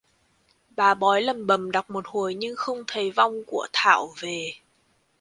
[0.69, 4.53] Bà bói làm bầm đọc một hồi nhưng không thấy vong của Thảo về